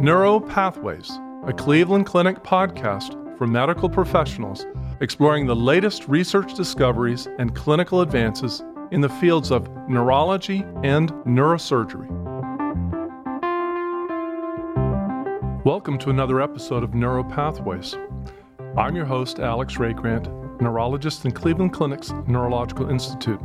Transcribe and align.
Neuro 0.00 0.40
Pathways, 0.40 1.10
a 1.46 1.52
Cleveland 1.52 2.06
Clinic 2.06 2.42
podcast 2.42 3.36
for 3.36 3.46
medical 3.46 3.86
professionals 3.86 4.64
exploring 5.02 5.44
the 5.44 5.54
latest 5.54 6.08
research 6.08 6.54
discoveries 6.54 7.28
and 7.38 7.54
clinical 7.54 8.00
advances 8.00 8.62
in 8.92 9.02
the 9.02 9.10
fields 9.10 9.50
of 9.50 9.68
neurology 9.90 10.64
and 10.82 11.12
neurosurgery. 11.26 12.08
Welcome 15.66 15.98
to 15.98 16.08
another 16.08 16.40
episode 16.40 16.82
of 16.82 16.94
Neuro 16.94 17.22
Pathways. 17.22 17.94
I'm 18.78 18.96
your 18.96 19.04
host, 19.04 19.38
Alex 19.38 19.76
Rae-Grant, 19.76 20.30
neurologist 20.62 21.26
in 21.26 21.32
Cleveland 21.32 21.74
Clinic's 21.74 22.10
Neurological 22.26 22.88
Institute. 22.88 23.42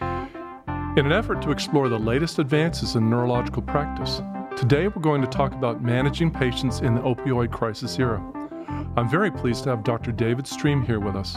In 0.00 1.04
an 1.04 1.12
effort 1.12 1.42
to 1.42 1.50
explore 1.50 1.90
the 1.90 1.98
latest 1.98 2.38
advances 2.38 2.96
in 2.96 3.10
neurological 3.10 3.60
practice, 3.60 4.22
Today, 4.56 4.86
we're 4.86 5.02
going 5.02 5.20
to 5.22 5.26
talk 5.26 5.52
about 5.54 5.82
managing 5.82 6.30
patients 6.30 6.80
in 6.80 6.94
the 6.94 7.00
opioid 7.00 7.50
crisis 7.50 7.98
era. 7.98 8.22
I'm 8.96 9.08
very 9.08 9.30
pleased 9.30 9.64
to 9.64 9.70
have 9.70 9.82
Dr. 9.82 10.12
David 10.12 10.44
Streem 10.44 10.86
here 10.86 11.00
with 11.00 11.16
us. 11.16 11.34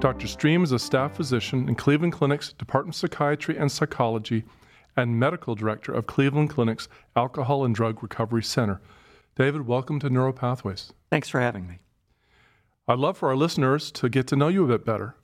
Dr. 0.00 0.26
Streem 0.26 0.64
is 0.64 0.72
a 0.72 0.78
staff 0.78 1.14
physician 1.14 1.68
in 1.68 1.74
Cleveland 1.74 2.14
Clinic's 2.14 2.52
Department 2.52 2.96
of 2.96 2.98
Psychiatry 2.98 3.56
and 3.56 3.70
Psychology 3.70 4.44
and 4.96 5.18
medical 5.20 5.54
director 5.54 5.92
of 5.92 6.06
Cleveland 6.06 6.50
Clinic's 6.50 6.88
Alcohol 7.14 7.64
and 7.64 7.74
Drug 7.74 8.02
Recovery 8.02 8.42
Center. 8.42 8.80
David, 9.36 9.66
welcome 9.66 10.00
to 10.00 10.10
Neuropathways. 10.10 10.90
Thanks 11.10 11.28
for 11.28 11.40
having 11.40 11.68
me. 11.68 11.78
I'd 12.88 12.98
love 12.98 13.18
for 13.18 13.28
our 13.28 13.36
listeners 13.36 13.92
to 13.92 14.08
get 14.08 14.26
to 14.28 14.36
know 14.36 14.48
you 14.48 14.64
a 14.64 14.68
bit 14.68 14.84
better. 14.84 15.16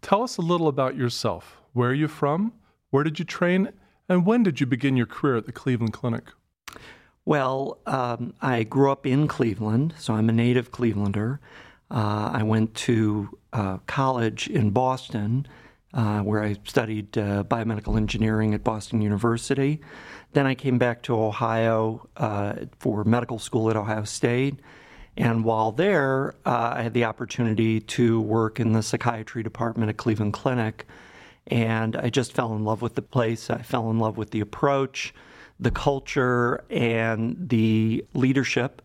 Tell 0.00 0.22
us 0.22 0.36
a 0.36 0.42
little 0.42 0.68
about 0.68 0.96
yourself. 0.96 1.60
Where 1.72 1.90
are 1.90 1.94
you 1.94 2.08
from? 2.08 2.52
Where 2.90 3.04
did 3.04 3.18
you 3.18 3.24
train? 3.24 3.72
And 4.08 4.24
when 4.24 4.42
did 4.42 4.60
you 4.60 4.66
begin 4.66 4.96
your 4.96 5.06
career 5.06 5.36
at 5.36 5.46
the 5.46 5.52
Cleveland 5.52 5.92
Clinic? 5.92 6.28
Well, 7.24 7.78
um, 7.84 8.32
I 8.40 8.62
grew 8.62 8.90
up 8.90 9.06
in 9.06 9.28
Cleveland, 9.28 9.94
so 9.98 10.14
I'm 10.14 10.30
a 10.30 10.32
native 10.32 10.72
Clevelander. 10.72 11.40
Uh, 11.90 12.30
I 12.32 12.42
went 12.42 12.74
to 12.74 13.38
uh, 13.52 13.78
college 13.86 14.48
in 14.48 14.70
Boston, 14.70 15.46
uh, 15.92 16.20
where 16.20 16.42
I 16.42 16.56
studied 16.64 17.18
uh, 17.18 17.44
biomedical 17.44 17.98
engineering 17.98 18.54
at 18.54 18.64
Boston 18.64 19.02
University. 19.02 19.80
Then 20.32 20.46
I 20.46 20.54
came 20.54 20.78
back 20.78 21.02
to 21.02 21.14
Ohio 21.14 22.08
uh, 22.16 22.54
for 22.78 23.04
medical 23.04 23.38
school 23.38 23.68
at 23.68 23.76
Ohio 23.76 24.04
State. 24.04 24.60
And 25.16 25.44
while 25.44 25.72
there, 25.72 26.34
uh, 26.46 26.74
I 26.76 26.82
had 26.82 26.94
the 26.94 27.04
opportunity 27.04 27.80
to 27.80 28.20
work 28.20 28.60
in 28.60 28.72
the 28.72 28.82
psychiatry 28.82 29.42
department 29.42 29.90
at 29.90 29.96
Cleveland 29.96 30.32
Clinic. 30.32 30.86
And 31.48 31.96
I 31.96 32.10
just 32.10 32.32
fell 32.32 32.54
in 32.54 32.64
love 32.64 32.82
with 32.82 32.94
the 32.94 33.02
place. 33.02 33.50
I 33.50 33.62
fell 33.62 33.90
in 33.90 33.98
love 33.98 34.16
with 34.16 34.30
the 34.30 34.40
approach 34.40 35.14
the 35.60 35.70
culture 35.70 36.64
and 36.70 37.36
the 37.48 38.04
leadership. 38.14 38.82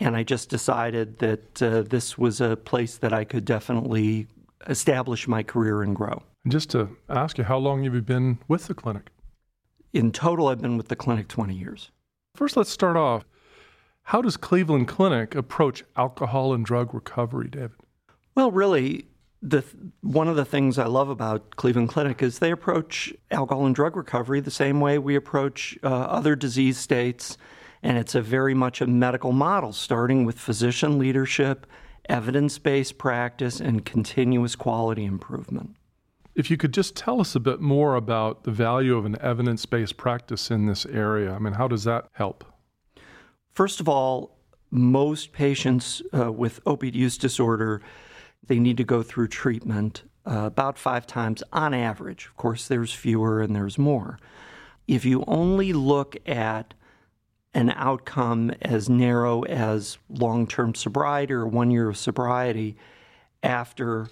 And 0.00 0.16
I 0.16 0.22
just 0.22 0.48
decided 0.48 1.18
that 1.18 1.62
uh, 1.62 1.82
this 1.82 2.16
was 2.16 2.40
a 2.40 2.56
place 2.56 2.96
that 2.98 3.12
I 3.12 3.24
could 3.24 3.44
definitely 3.44 4.28
establish 4.68 5.26
my 5.26 5.42
career 5.42 5.82
and 5.82 5.94
grow. 5.94 6.22
And 6.44 6.52
just 6.52 6.70
to 6.70 6.96
ask 7.08 7.38
you, 7.38 7.44
how 7.44 7.58
long 7.58 7.84
have 7.84 7.94
you 7.94 8.02
been 8.02 8.38
with 8.48 8.66
the 8.66 8.74
clinic? 8.74 9.10
In 9.92 10.12
total, 10.12 10.48
I've 10.48 10.60
been 10.60 10.76
with 10.76 10.88
the 10.88 10.96
clinic 10.96 11.28
20 11.28 11.54
years. 11.54 11.90
First, 12.34 12.56
let's 12.56 12.70
start 12.70 12.96
off. 12.96 13.24
How 14.02 14.22
does 14.22 14.36
Cleveland 14.36 14.88
Clinic 14.88 15.34
approach 15.34 15.84
alcohol 15.96 16.54
and 16.54 16.64
drug 16.64 16.94
recovery, 16.94 17.48
David? 17.48 17.72
Well, 18.34 18.50
really, 18.50 19.06
the 19.42 19.64
one 20.00 20.28
of 20.28 20.36
the 20.36 20.44
things 20.44 20.78
I 20.78 20.86
love 20.86 21.08
about 21.08 21.56
Cleveland 21.56 21.88
Clinic 21.88 22.22
is 22.22 22.38
they 22.38 22.50
approach 22.50 23.12
alcohol 23.30 23.66
and 23.66 23.74
drug 23.74 23.96
recovery 23.96 24.40
the 24.40 24.50
same 24.50 24.80
way 24.80 24.98
we 24.98 25.14
approach 25.14 25.78
uh, 25.82 25.86
other 25.86 26.34
disease 26.34 26.78
states, 26.78 27.38
and 27.82 27.96
it's 27.96 28.14
a 28.14 28.22
very 28.22 28.54
much 28.54 28.80
a 28.80 28.86
medical 28.86 29.32
model, 29.32 29.72
starting 29.72 30.24
with 30.24 30.38
physician 30.38 30.98
leadership, 30.98 31.66
evidence-based 32.08 32.98
practice, 32.98 33.60
and 33.60 33.84
continuous 33.84 34.56
quality 34.56 35.04
improvement. 35.04 35.76
If 36.34 36.50
you 36.50 36.56
could 36.56 36.72
just 36.72 36.96
tell 36.96 37.20
us 37.20 37.34
a 37.34 37.40
bit 37.40 37.60
more 37.60 37.94
about 37.94 38.44
the 38.44 38.52
value 38.52 38.96
of 38.96 39.04
an 39.04 39.16
evidence-based 39.20 39.96
practice 39.96 40.50
in 40.50 40.66
this 40.66 40.86
area, 40.86 41.32
I 41.32 41.38
mean, 41.38 41.54
how 41.54 41.68
does 41.68 41.84
that 41.84 42.06
help? 42.12 42.44
First 43.54 43.80
of 43.80 43.88
all, 43.88 44.36
most 44.70 45.32
patients 45.32 46.02
uh, 46.12 46.30
with 46.30 46.60
opiate 46.66 46.94
use 46.94 47.18
disorder 47.18 47.82
they 48.48 48.58
need 48.58 48.76
to 48.78 48.84
go 48.84 49.02
through 49.02 49.28
treatment 49.28 50.02
uh, 50.26 50.46
about 50.46 50.76
five 50.76 51.06
times 51.06 51.42
on 51.52 51.72
average. 51.72 52.26
Of 52.26 52.36
course, 52.36 52.66
there's 52.68 52.92
fewer 52.92 53.40
and 53.40 53.54
there's 53.54 53.78
more. 53.78 54.18
If 54.86 55.04
you 55.04 55.24
only 55.26 55.72
look 55.72 56.16
at 56.26 56.74
an 57.54 57.70
outcome 57.70 58.50
as 58.62 58.88
narrow 58.88 59.42
as 59.44 59.98
long 60.08 60.46
term 60.46 60.74
sobriety 60.74 61.32
or 61.32 61.46
one 61.46 61.70
year 61.70 61.88
of 61.88 61.96
sobriety 61.96 62.76
after 63.42 64.08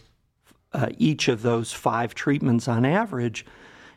uh, 0.72 0.88
each 0.98 1.28
of 1.28 1.42
those 1.42 1.72
five 1.72 2.14
treatments 2.14 2.68
on 2.68 2.84
average, 2.84 3.44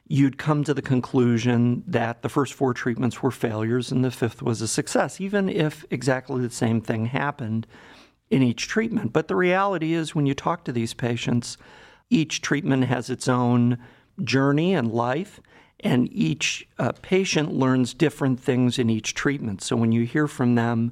you'd 0.08 0.38
come 0.38 0.64
to 0.64 0.74
the 0.74 0.82
conclusion 0.82 1.84
that 1.86 2.22
the 2.22 2.30
first 2.30 2.54
four 2.54 2.74
treatments 2.74 3.22
were 3.22 3.32
failures 3.32 3.92
and 3.92 4.04
the 4.04 4.12
fifth 4.12 4.42
was 4.42 4.62
a 4.62 4.68
success, 4.68 5.22
even 5.22 5.48
if 5.48 5.86
exactly 5.90 6.42
the 6.42 6.50
same 6.50 6.82
thing 6.82 7.06
happened 7.06 7.68
in 8.30 8.44
each 8.44 8.68
treatment. 8.68 9.14
But 9.14 9.28
the 9.28 9.36
reality 9.36 9.94
is, 9.94 10.16
when 10.16 10.26
you 10.26 10.34
talk 10.34 10.64
to 10.66 10.72
these 10.72 10.94
patients, 10.94 11.58
each 12.10 12.42
treatment 12.42 12.86
has 12.86 13.10
its 13.10 13.28
own 13.28 13.78
journey 14.24 14.74
and 14.74 14.92
life, 14.92 15.40
and 15.80 16.12
each 16.12 16.68
uh, 16.78 16.92
patient 17.02 17.54
learns 17.54 17.94
different 17.94 18.40
things 18.40 18.78
in 18.78 18.90
each 18.90 19.14
treatment. 19.14 19.62
So 19.62 19.76
when 19.76 19.92
you 19.92 20.06
hear 20.06 20.28
from 20.28 20.56
them, 20.56 20.92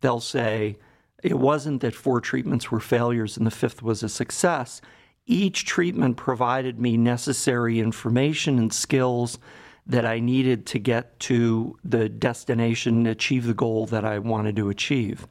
they'll 0.00 0.20
say, 0.20 0.78
It 1.22 1.38
wasn't 1.38 1.80
that 1.82 1.94
four 1.94 2.20
treatments 2.20 2.70
were 2.70 2.80
failures 2.80 3.36
and 3.36 3.46
the 3.46 3.50
fifth 3.50 3.82
was 3.82 4.02
a 4.02 4.08
success. 4.08 4.80
Each 5.26 5.64
treatment 5.64 6.16
provided 6.16 6.80
me 6.80 6.96
necessary 6.96 7.80
information 7.80 8.58
and 8.58 8.72
skills 8.72 9.38
that 9.86 10.04
I 10.04 10.18
needed 10.18 10.66
to 10.66 10.78
get 10.78 11.18
to 11.20 11.78
the 11.84 12.08
destination, 12.08 13.06
achieve 13.06 13.46
the 13.46 13.54
goal 13.54 13.86
that 13.86 14.04
I 14.04 14.18
wanted 14.18 14.56
to 14.56 14.68
achieve. 14.68 15.28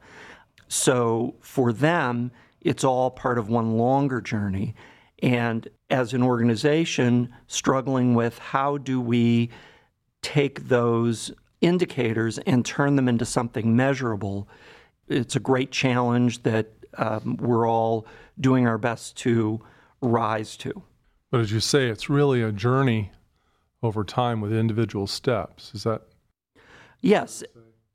So 0.68 1.36
for 1.40 1.72
them, 1.72 2.32
it's 2.60 2.84
all 2.84 3.10
part 3.10 3.38
of 3.38 3.48
one 3.48 3.76
longer 3.76 4.20
journey. 4.20 4.74
And 5.22 5.68
as 5.88 6.12
an 6.12 6.22
organization, 6.22 7.32
struggling 7.46 8.14
with 8.14 8.38
how 8.38 8.78
do 8.78 9.00
we 9.00 9.50
take 10.22 10.68
those 10.68 11.32
indicators 11.60 12.38
and 12.38 12.64
turn 12.64 12.96
them 12.96 13.08
into 13.08 13.24
something 13.24 13.76
measurable, 13.76 14.48
it's 15.08 15.36
a 15.36 15.40
great 15.40 15.70
challenge 15.70 16.42
that 16.42 16.72
um, 16.98 17.36
we're 17.36 17.68
all 17.68 18.06
doing 18.40 18.66
our 18.66 18.78
best 18.78 19.16
to 19.18 19.60
rise 20.00 20.56
to. 20.58 20.82
But 21.30 21.40
as 21.40 21.52
you 21.52 21.60
say, 21.60 21.88
it's 21.88 22.08
really 22.10 22.42
a 22.42 22.52
journey 22.52 23.12
over 23.82 24.04
time 24.04 24.40
with 24.40 24.52
individual 24.52 25.06
steps. 25.06 25.72
Is 25.74 25.84
that? 25.84 26.02
Yes. 27.00 27.44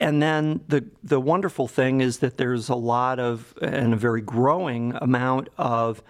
And 0.02 0.20
then 0.20 0.62
the 0.68 0.84
the 1.04 1.22
wonderful 1.22 1.68
thing 1.68 2.02
is 2.02 2.20
that 2.20 2.38
there's 2.38 2.70
a 2.70 2.76
lot 2.76 3.20
of 3.20 3.54
and 3.62 3.94
a 3.94 3.96
very 3.96 4.22
growing 4.22 4.96
amount 4.96 5.50
of 5.60 6.02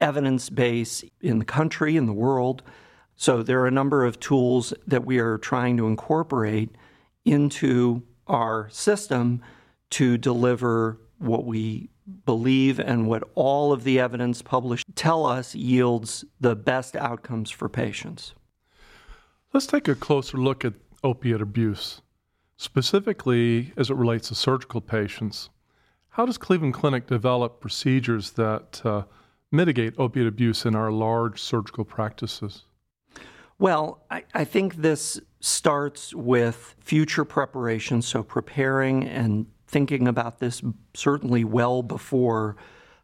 evidence 0.00 0.50
base 0.50 1.04
in 1.20 1.38
the 1.38 1.44
country 1.44 1.96
in 1.96 2.06
the 2.06 2.12
world. 2.12 2.64
So 3.14 3.44
there 3.44 3.60
are 3.60 3.68
a 3.68 3.70
number 3.70 4.04
of 4.04 4.18
tools 4.18 4.74
that 4.88 5.06
we 5.06 5.20
are 5.20 5.38
trying 5.38 5.76
to 5.76 5.86
incorporate 5.86 6.70
into 7.24 8.02
our 8.26 8.68
system 8.70 9.40
to 9.90 10.18
deliver 10.18 10.98
what 11.18 11.44
we 11.44 11.90
believe 12.26 12.80
and 12.80 13.06
what 13.06 13.22
all 13.36 13.72
of 13.72 13.84
the 13.84 14.00
evidence 14.00 14.42
published 14.42 14.84
tell 14.96 15.24
us 15.24 15.54
yields 15.54 16.24
the 16.40 16.56
best 16.56 16.96
outcomes 16.96 17.52
for 17.52 17.68
patients. 17.68 18.34
Let's 19.52 19.66
take 19.66 19.86
a 19.86 19.94
closer 19.94 20.38
look 20.38 20.64
at 20.64 20.74
opiate 21.04 21.40
abuse. 21.40 22.02
Specifically, 22.60 23.72
as 23.76 23.88
it 23.88 23.94
relates 23.94 24.28
to 24.28 24.34
surgical 24.34 24.80
patients, 24.80 25.48
how 26.10 26.26
does 26.26 26.36
Cleveland 26.36 26.74
Clinic 26.74 27.06
develop 27.06 27.60
procedures 27.60 28.32
that 28.32 28.82
uh, 28.84 29.04
mitigate 29.52 29.94
opiate 29.96 30.26
abuse 30.26 30.66
in 30.66 30.74
our 30.74 30.90
large 30.90 31.40
surgical 31.40 31.84
practices? 31.84 32.64
Well, 33.60 34.02
I, 34.10 34.24
I, 34.34 34.44
think 34.44 34.74
this 34.74 35.20
starts 35.38 36.12
with 36.12 36.74
future 36.80 37.24
preparation, 37.24 38.02
so 38.02 38.24
preparing 38.24 39.04
and 39.04 39.46
thinking 39.68 40.08
about 40.08 40.40
this 40.40 40.60
certainly 40.94 41.44
well 41.44 41.84
before 41.84 42.56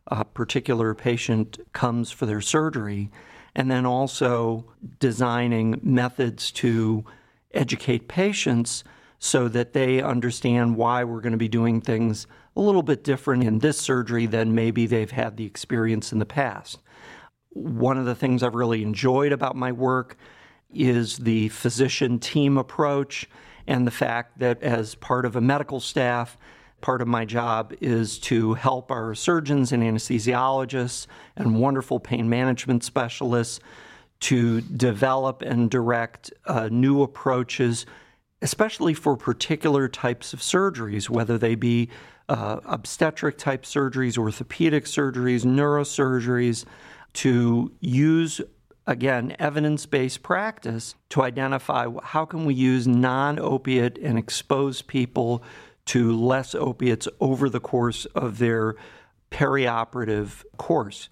a 0.08 0.24
particular 0.24 0.94
patient 0.94 1.60
comes 1.72 2.10
for 2.10 2.26
their 2.26 2.40
surgery, 2.40 3.08
and 3.54 3.70
then 3.70 3.86
also 3.86 4.64
designing 4.98 5.78
methods 5.80 6.50
to 6.52 7.04
educate 7.52 8.08
patients 8.08 8.82
so 9.18 9.48
that 9.48 9.72
they 9.72 10.02
understand 10.02 10.76
why 10.76 11.04
we're 11.04 11.20
going 11.20 11.32
to 11.32 11.38
be 11.38 11.48
doing 11.48 11.80
things 11.80 12.26
a 12.56 12.60
little 12.60 12.82
bit 12.82 13.02
different 13.04 13.42
in 13.42 13.58
this 13.58 13.80
surgery 13.80 14.26
than 14.26 14.54
maybe 14.54 14.86
they've 14.86 15.10
had 15.10 15.36
the 15.36 15.46
experience 15.46 16.12
in 16.12 16.18
the 16.18 16.26
past. 16.26 16.80
One 17.50 17.98
of 17.98 18.04
the 18.04 18.14
things 18.14 18.42
I've 18.42 18.54
really 18.54 18.82
enjoyed 18.82 19.32
about 19.32 19.56
my 19.56 19.72
work 19.72 20.16
is 20.72 21.18
the 21.18 21.48
physician 21.50 22.18
team 22.18 22.58
approach 22.58 23.28
and 23.66 23.86
the 23.86 23.90
fact 23.90 24.38
that 24.40 24.62
as 24.62 24.94
part 24.94 25.24
of 25.24 25.36
a 25.36 25.40
medical 25.40 25.80
staff, 25.80 26.36
part 26.80 27.00
of 27.00 27.08
my 27.08 27.24
job 27.24 27.72
is 27.80 28.18
to 28.18 28.54
help 28.54 28.90
our 28.90 29.14
surgeons 29.14 29.72
and 29.72 29.82
anesthesiologists 29.82 31.06
and 31.36 31.58
wonderful 31.58 31.98
pain 31.98 32.28
management 32.28 32.84
specialists 32.84 33.60
to 34.20 34.60
develop 34.60 35.42
and 35.42 35.70
direct 35.70 36.32
uh, 36.46 36.68
new 36.70 37.02
approaches, 37.02 37.86
especially 38.44 38.92
for 38.92 39.16
particular 39.16 39.88
types 39.88 40.34
of 40.34 40.38
surgeries, 40.38 41.08
whether 41.08 41.38
they 41.38 41.54
be 41.54 41.88
uh, 42.28 42.60
obstetric 42.66 43.38
type 43.38 43.62
surgeries, 43.62 44.18
orthopedic 44.18 44.84
surgeries, 44.84 45.46
neurosurgeries, 45.46 46.66
to 47.14 47.72
use 47.80 48.42
again 48.86 49.34
evidence-based 49.38 50.22
practice 50.22 50.94
to 51.08 51.22
identify 51.22 51.86
how 52.02 52.26
can 52.26 52.44
we 52.44 52.52
use 52.52 52.86
non-opiate 52.86 53.96
and 53.96 54.18
expose 54.18 54.82
people 54.82 55.42
to 55.86 56.14
less 56.14 56.54
opiates 56.54 57.08
over 57.20 57.48
the 57.48 57.60
course 57.60 58.04
of 58.14 58.36
their 58.38 58.74
perioperative 59.30 60.44
course. 60.58 61.08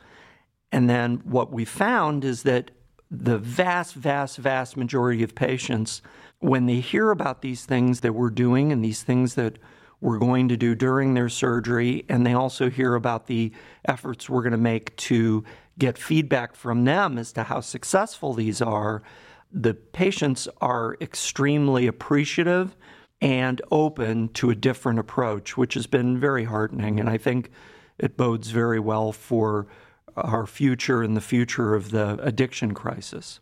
And 0.70 0.88
then 0.88 1.22
what 1.24 1.50
we 1.50 1.64
found 1.64 2.26
is 2.26 2.42
that 2.42 2.72
the 3.10 3.38
vast, 3.38 3.94
vast, 3.94 4.36
vast 4.36 4.76
majority 4.76 5.22
of 5.22 5.34
patients, 5.34 6.02
when 6.42 6.66
they 6.66 6.80
hear 6.80 7.12
about 7.12 7.40
these 7.40 7.64
things 7.64 8.00
that 8.00 8.14
we're 8.14 8.28
doing 8.28 8.72
and 8.72 8.84
these 8.84 9.04
things 9.04 9.36
that 9.36 9.58
we're 10.00 10.18
going 10.18 10.48
to 10.48 10.56
do 10.56 10.74
during 10.74 11.14
their 11.14 11.28
surgery, 11.28 12.04
and 12.08 12.26
they 12.26 12.34
also 12.34 12.68
hear 12.68 12.96
about 12.96 13.28
the 13.28 13.52
efforts 13.84 14.28
we're 14.28 14.42
going 14.42 14.50
to 14.50 14.58
make 14.58 14.94
to 14.96 15.44
get 15.78 15.96
feedback 15.96 16.56
from 16.56 16.84
them 16.84 17.16
as 17.16 17.32
to 17.32 17.44
how 17.44 17.60
successful 17.60 18.34
these 18.34 18.60
are, 18.60 19.04
the 19.52 19.72
patients 19.72 20.48
are 20.60 20.96
extremely 21.00 21.86
appreciative 21.86 22.76
and 23.20 23.62
open 23.70 24.28
to 24.30 24.50
a 24.50 24.54
different 24.56 24.98
approach, 24.98 25.56
which 25.56 25.74
has 25.74 25.86
been 25.86 26.18
very 26.18 26.42
heartening. 26.42 26.98
And 26.98 27.08
I 27.08 27.18
think 27.18 27.50
it 27.98 28.16
bodes 28.16 28.50
very 28.50 28.80
well 28.80 29.12
for 29.12 29.68
our 30.16 30.46
future 30.46 31.04
and 31.04 31.16
the 31.16 31.20
future 31.20 31.76
of 31.76 31.92
the 31.92 32.18
addiction 32.20 32.74
crisis. 32.74 33.38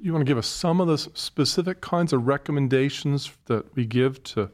You 0.00 0.12
want 0.12 0.24
to 0.24 0.30
give 0.30 0.38
us 0.38 0.46
some 0.46 0.80
of 0.80 0.88
the 0.88 0.98
specific 0.98 1.80
kinds 1.80 2.12
of 2.12 2.26
recommendations 2.26 3.32
that 3.46 3.74
we 3.74 3.84
give 3.84 4.22
to 4.24 4.50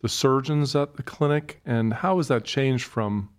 the 0.00 0.08
surgeons 0.08 0.74
at 0.74 0.96
the 0.96 1.02
clinic, 1.02 1.60
and 1.64 1.94
how 1.94 2.16
has 2.16 2.28
that 2.28 2.44
changed 2.44 2.84
from 2.84 3.30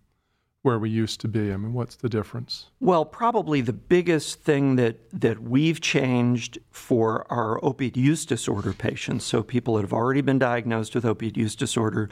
where 0.64 0.80
we 0.80 0.90
used 0.90 1.20
to 1.22 1.28
be? 1.28 1.52
I 1.52 1.58
mean, 1.58 1.74
what's 1.74 1.98
the 1.98 2.08
difference? 2.08 2.68
Well, 2.80 3.04
probably 3.04 3.60
the 3.60 3.74
biggest 3.74 4.42
thing 4.42 4.78
that, 4.78 4.98
that 5.12 5.40
we've 5.40 5.82
changed 5.82 6.58
for 6.72 7.32
our 7.32 7.64
opiate 7.64 7.98
use 7.98 8.26
disorder 8.26 8.74
patients, 8.74 9.26
so 9.26 9.44
people 9.44 9.76
that 9.76 9.82
have 9.82 9.94
already 9.94 10.22
been 10.22 10.40
diagnosed 10.40 10.96
with 10.96 11.06
opiate 11.06 11.38
use 11.38 11.56
disorder 11.56 12.10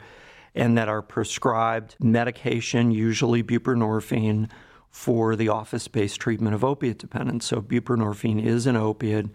and 0.54 0.76
that 0.76 0.88
are 0.88 1.00
prescribed 1.00 1.96
medication, 1.98 2.90
usually 2.90 3.42
buprenorphine, 3.42 4.50
for 4.92 5.34
the 5.34 5.48
office 5.48 5.88
based 5.88 6.20
treatment 6.20 6.54
of 6.54 6.62
opiate 6.62 6.98
dependence. 6.98 7.46
So, 7.46 7.60
buprenorphine 7.60 8.44
is 8.44 8.66
an 8.66 8.76
opiate, 8.76 9.26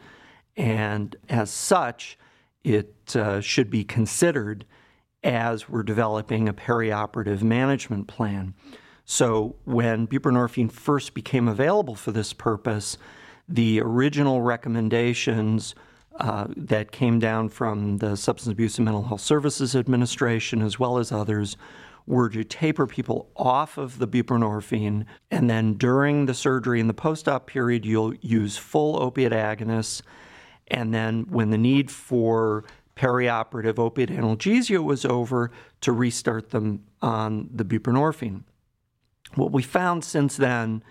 and 0.56 1.15
as 1.27 1.50
such, 1.50 2.18
it 2.63 3.15
uh, 3.15 3.42
should 3.42 3.69
be 3.69 3.83
considered 3.83 4.65
as 5.24 5.68
we're 5.68 5.83
developing 5.83 6.48
a 6.48 6.54
perioperative 6.54 7.42
management 7.42 8.07
plan. 8.07 8.54
So, 9.04 9.56
when 9.65 10.07
buprenorphine 10.07 10.71
first 10.71 11.15
became 11.15 11.48
available 11.48 11.95
for 11.95 12.12
this 12.12 12.33
purpose, 12.33 12.98
the 13.50 13.81
original 13.81 14.42
recommendations 14.42 15.74
uh, 16.19 16.48
that 16.56 16.92
came 16.92 17.18
down 17.18 17.50
from 17.50 17.98
the 17.98 18.15
Substance 18.15 18.51
Abuse 18.51 18.77
and 18.77 18.86
Mental 18.86 19.04
Health 19.04 19.21
Services 19.21 19.75
Administration, 19.75 20.62
as 20.62 20.77
well 20.77 20.98
as 20.98 21.12
others, 21.12 21.57
were 22.07 22.30
to 22.30 22.44
taper 22.44 22.88
people 22.88 23.30
off 23.36 23.77
of 23.77 24.00
the 24.00 24.07
buprenorphine, 24.07 25.06
and 25.30 25.50
then 25.50 25.74
during 25.74 26.25
the 26.25 26.33
surgery 26.33 26.80
in 26.80 26.88
the 26.88 26.94
post 26.94 27.27
op 27.27 27.45
period, 27.45 27.86
you'll 27.86 28.15
use 28.15 28.57
full 28.57 29.01
opiate 29.01 29.33
agonists. 29.33 30.01
And 30.69 30.94
then, 30.94 31.25
when 31.30 31.50
the 31.50 31.57
need 31.57 31.92
for 31.92 32.63
perioperative 32.95 33.77
opiate 33.77 34.09
analgesia 34.09 34.83
was 34.83 35.06
over, 35.06 35.51
to 35.81 35.92
restart 35.92 36.50
them 36.50 36.83
on 37.01 37.50
the 37.54 37.63
buprenorphine. 37.63 38.44
What 39.36 39.51
we 39.51 39.62
found 39.62 40.04
since 40.04 40.38
then 40.38 40.83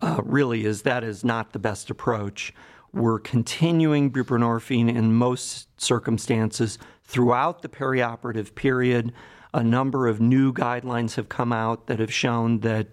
uh, 0.00 0.20
really 0.24 0.64
is 0.64 0.82
that 0.82 1.04
is 1.04 1.24
not 1.24 1.52
the 1.52 1.58
best 1.58 1.90
approach. 1.90 2.54
We're 2.92 3.18
continuing 3.18 4.10
buprenorphine 4.10 4.88
in 4.88 5.14
most 5.14 5.68
circumstances 5.80 6.78
throughout 7.04 7.62
the 7.62 7.68
perioperative 7.68 8.54
period 8.54 9.12
a 9.54 9.62
number 9.62 10.08
of 10.08 10.20
new 10.20 10.52
guidelines 10.52 11.14
have 11.14 11.28
come 11.28 11.52
out 11.52 11.86
that 11.86 12.00
have 12.00 12.12
shown 12.12 12.58
that 12.60 12.88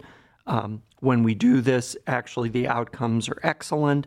um, 0.46 0.84
when 1.00 1.24
we 1.24 1.34
do 1.34 1.60
this, 1.60 1.98
actually 2.06 2.50
the 2.50 2.68
outcomes 2.68 3.28
are 3.28 3.40
excellent. 3.42 4.06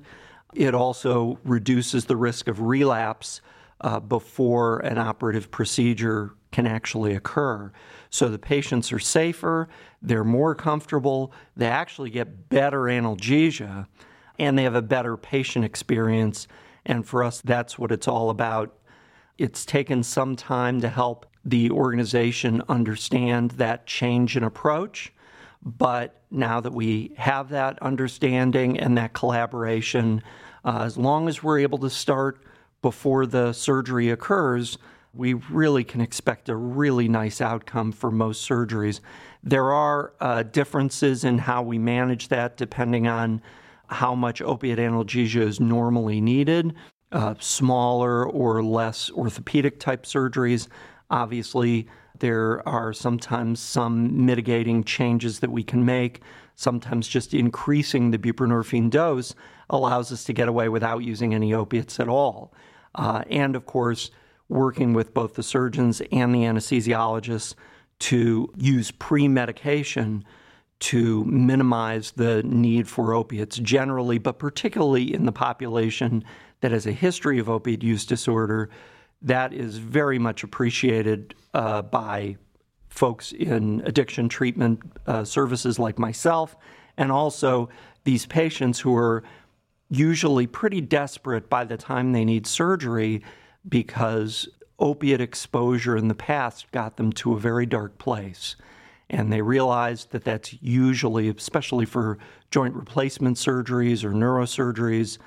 It 0.54 0.72
also 0.72 1.40
reduces 1.44 2.04
the 2.04 2.16
risk 2.16 2.46
of 2.46 2.60
relapse 2.60 3.40
uh, 3.80 3.98
before 3.98 4.78
an 4.78 4.98
operative 4.98 5.50
procedure 5.50 6.34
can 6.52 6.64
actually 6.66 7.16
occur. 7.16 7.72
So 8.10 8.28
the 8.28 8.38
patients 8.38 8.92
are 8.92 9.00
safer, 9.00 9.68
they're 10.00 10.22
more 10.22 10.54
comfortable, 10.54 11.32
they 11.56 11.66
actually 11.66 12.10
get 12.10 12.48
better 12.48 12.82
analgesia, 12.82 13.88
and 14.38 14.56
they 14.56 14.62
have 14.62 14.76
a 14.76 14.82
better 14.82 15.16
patient 15.16 15.64
experience. 15.64 16.46
And 16.86 17.04
for 17.04 17.24
us, 17.24 17.40
that's 17.40 17.76
what 17.76 17.90
it's 17.90 18.06
all 18.06 18.30
about. 18.30 18.78
It's 19.36 19.64
taken 19.64 20.02
some 20.02 20.36
time 20.36 20.80
to 20.80 20.88
help 20.88 21.26
the 21.44 21.70
organization 21.70 22.62
understand 22.68 23.52
that 23.52 23.86
change 23.86 24.36
in 24.36 24.44
approach. 24.44 25.12
But 25.62 26.20
now 26.30 26.60
that 26.60 26.72
we 26.72 27.14
have 27.16 27.48
that 27.50 27.80
understanding 27.82 28.78
and 28.78 28.96
that 28.98 29.12
collaboration, 29.12 30.22
uh, 30.64 30.82
as 30.82 30.96
long 30.96 31.28
as 31.28 31.42
we're 31.42 31.58
able 31.58 31.78
to 31.78 31.90
start 31.90 32.44
before 32.82 33.26
the 33.26 33.52
surgery 33.52 34.10
occurs, 34.10 34.78
we 35.14 35.34
really 35.34 35.84
can 35.84 36.00
expect 36.00 36.48
a 36.48 36.56
really 36.56 37.08
nice 37.08 37.40
outcome 37.40 37.92
for 37.92 38.10
most 38.10 38.48
surgeries. 38.48 39.00
There 39.42 39.72
are 39.72 40.12
uh, 40.20 40.42
differences 40.42 41.24
in 41.24 41.38
how 41.38 41.62
we 41.62 41.78
manage 41.78 42.28
that 42.28 42.56
depending 42.56 43.06
on 43.06 43.40
how 43.86 44.14
much 44.14 44.42
opiate 44.42 44.78
analgesia 44.78 45.42
is 45.42 45.60
normally 45.60 46.20
needed. 46.20 46.74
Uh, 47.12 47.34
smaller 47.38 48.28
or 48.28 48.60
less 48.60 49.08
orthopedic 49.12 49.78
type 49.78 50.04
surgeries 50.04 50.66
Obviously, 51.10 51.86
there 52.18 52.66
are 52.68 52.92
sometimes 52.92 53.60
some 53.60 54.24
mitigating 54.26 54.84
changes 54.84 55.40
that 55.40 55.50
we 55.50 55.62
can 55.62 55.84
make. 55.84 56.22
Sometimes 56.56 57.08
just 57.08 57.34
increasing 57.34 58.10
the 58.10 58.18
buprenorphine 58.18 58.90
dose 58.90 59.34
allows 59.70 60.12
us 60.12 60.24
to 60.24 60.32
get 60.32 60.48
away 60.48 60.68
without 60.68 61.04
using 61.04 61.34
any 61.34 61.52
opiates 61.52 62.00
at 62.00 62.08
all. 62.08 62.52
Uh, 62.94 63.22
and 63.30 63.56
of 63.56 63.66
course, 63.66 64.10
working 64.48 64.92
with 64.92 65.14
both 65.14 65.34
the 65.34 65.42
surgeons 65.42 66.00
and 66.12 66.34
the 66.34 66.40
anesthesiologists 66.40 67.54
to 67.98 68.52
use 68.56 68.90
pre 68.90 69.28
medication 69.28 70.24
to 70.80 71.24
minimize 71.24 72.12
the 72.12 72.42
need 72.42 72.88
for 72.88 73.14
opiates 73.14 73.56
generally, 73.58 74.18
but 74.18 74.38
particularly 74.38 75.14
in 75.14 75.24
the 75.24 75.32
population 75.32 76.24
that 76.60 76.72
has 76.72 76.86
a 76.86 76.92
history 76.92 77.38
of 77.38 77.48
opiate 77.48 77.82
use 77.82 78.06
disorder 78.06 78.70
that 79.24 79.52
is 79.52 79.78
very 79.78 80.18
much 80.18 80.44
appreciated 80.44 81.34
uh, 81.54 81.82
by 81.82 82.36
folks 82.88 83.32
in 83.32 83.82
addiction 83.86 84.28
treatment 84.28 84.80
uh, 85.06 85.24
services 85.24 85.78
like 85.78 85.98
myself, 85.98 86.56
and 86.96 87.10
also 87.10 87.68
these 88.04 88.26
patients 88.26 88.78
who 88.78 88.94
are 88.94 89.24
usually 89.90 90.46
pretty 90.46 90.80
desperate 90.80 91.48
by 91.48 91.64
the 91.64 91.76
time 91.76 92.12
they 92.12 92.24
need 92.24 92.46
surgery 92.46 93.22
because 93.68 94.48
opiate 94.78 95.20
exposure 95.20 95.96
in 95.96 96.08
the 96.08 96.14
past 96.14 96.70
got 96.72 96.96
them 96.96 97.12
to 97.12 97.34
a 97.34 97.38
very 97.38 97.66
dark 97.66 97.98
place. 97.98 98.56
And 99.10 99.32
they 99.32 99.42
realize 99.42 100.06
that 100.06 100.24
that's 100.24 100.56
usually, 100.62 101.28
especially 101.28 101.84
for 101.84 102.18
joint 102.50 102.74
replacement 102.74 103.36
surgeries 103.36 104.04
or 104.04 104.10
neurosurgeries, 104.10 105.18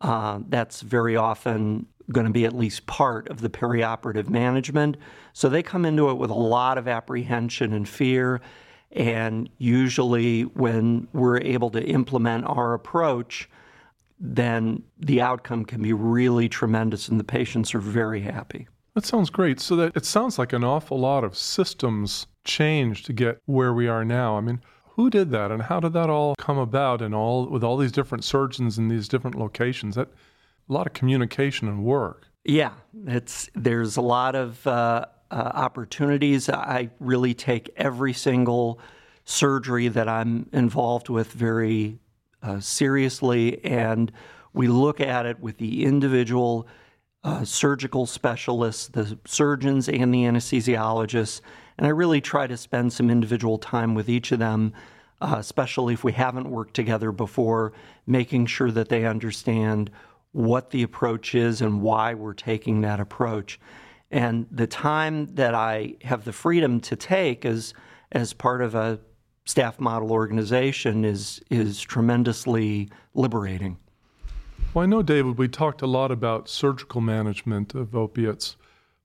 uh, 0.00 0.40
that's 0.48 0.80
very 0.80 1.16
often 1.16 1.86
going 2.12 2.26
to 2.26 2.32
be 2.32 2.44
at 2.44 2.54
least 2.54 2.86
part 2.86 3.28
of 3.28 3.40
the 3.40 3.50
perioperative 3.50 4.28
management. 4.28 4.96
So 5.32 5.48
they 5.48 5.62
come 5.62 5.84
into 5.84 6.10
it 6.10 6.14
with 6.14 6.30
a 6.30 6.34
lot 6.34 6.78
of 6.78 6.86
apprehension 6.86 7.72
and 7.72 7.88
fear. 7.88 8.40
And 8.92 9.48
usually, 9.58 10.42
when 10.42 11.08
we're 11.12 11.40
able 11.40 11.70
to 11.70 11.84
implement 11.84 12.46
our 12.46 12.74
approach, 12.74 13.48
then 14.18 14.82
the 14.98 15.20
outcome 15.20 15.64
can 15.64 15.82
be 15.82 15.92
really 15.92 16.48
tremendous 16.48 17.08
and 17.08 17.20
the 17.20 17.24
patients 17.24 17.74
are 17.74 17.80
very 17.80 18.20
happy. 18.20 18.68
That 18.94 19.04
sounds 19.04 19.28
great. 19.28 19.60
So 19.60 19.76
that 19.76 19.96
it 19.96 20.06
sounds 20.06 20.38
like 20.38 20.54
an 20.54 20.64
awful 20.64 20.98
lot 20.98 21.24
of 21.24 21.36
systems 21.36 22.26
change 22.44 23.02
to 23.04 23.12
get 23.12 23.42
where 23.44 23.74
we 23.74 23.88
are 23.88 24.04
now. 24.04 24.38
I 24.38 24.40
mean, 24.40 24.62
who 24.96 25.10
did 25.10 25.30
that 25.30 25.50
and 25.50 25.62
how 25.62 25.78
did 25.78 25.92
that 25.92 26.08
all 26.08 26.34
come 26.36 26.56
about 26.56 27.02
and 27.02 27.14
all 27.14 27.46
with 27.46 27.62
all 27.62 27.76
these 27.76 27.92
different 27.92 28.24
surgeons 28.24 28.78
in 28.78 28.88
these 28.88 29.08
different 29.08 29.36
locations? 29.38 29.94
That 29.94 30.08
a 30.68 30.72
lot 30.72 30.86
of 30.86 30.94
communication 30.94 31.68
and 31.68 31.84
work. 31.84 32.28
Yeah, 32.44 32.72
it's 33.06 33.50
there's 33.54 33.98
a 33.98 34.00
lot 34.00 34.34
of 34.34 34.66
uh, 34.66 35.04
uh, 35.30 35.34
opportunities. 35.34 36.48
I 36.48 36.90
really 36.98 37.34
take 37.34 37.70
every 37.76 38.14
single 38.14 38.80
surgery 39.24 39.88
that 39.88 40.08
I'm 40.08 40.48
involved 40.52 41.08
with 41.10 41.30
very 41.30 41.98
uh, 42.42 42.60
seriously, 42.60 43.62
and 43.64 44.10
we 44.54 44.66
look 44.66 45.00
at 45.00 45.26
it 45.26 45.40
with 45.40 45.58
the 45.58 45.84
individual 45.84 46.66
uh, 47.22 47.44
surgical 47.44 48.06
specialists, 48.06 48.88
the 48.88 49.18
surgeons, 49.26 49.88
and 49.88 50.14
the 50.14 50.22
anesthesiologists. 50.22 51.42
And 51.78 51.86
I 51.86 51.90
really 51.90 52.20
try 52.20 52.46
to 52.46 52.56
spend 52.56 52.92
some 52.92 53.10
individual 53.10 53.58
time 53.58 53.94
with 53.94 54.08
each 54.08 54.32
of 54.32 54.38
them, 54.38 54.72
uh, 55.20 55.36
especially 55.38 55.94
if 55.94 56.04
we 56.04 56.12
haven't 56.12 56.50
worked 56.50 56.74
together 56.74 57.12
before, 57.12 57.72
making 58.06 58.46
sure 58.46 58.70
that 58.70 58.88
they 58.88 59.04
understand 59.04 59.90
what 60.32 60.70
the 60.70 60.82
approach 60.82 61.34
is 61.34 61.60
and 61.60 61.80
why 61.80 62.14
we're 62.14 62.34
taking 62.34 62.82
that 62.82 63.00
approach. 63.00 63.58
And 64.10 64.46
the 64.50 64.66
time 64.66 65.26
that 65.34 65.54
I 65.54 65.94
have 66.02 66.24
the 66.24 66.32
freedom 66.32 66.80
to 66.80 66.96
take 66.96 67.44
as 67.44 67.74
as 68.12 68.32
part 68.32 68.62
of 68.62 68.74
a 68.74 69.00
staff 69.44 69.80
model 69.80 70.12
organization 70.12 71.04
is 71.04 71.40
is 71.50 71.80
tremendously 71.80 72.88
liberating. 73.14 73.78
Well, 74.74 74.82
I 74.82 74.86
know, 74.86 75.02
David, 75.02 75.38
we 75.38 75.48
talked 75.48 75.80
a 75.80 75.86
lot 75.86 76.10
about 76.10 76.48
surgical 76.50 77.00
management 77.00 77.74
of 77.74 77.96
opiates, 77.96 78.56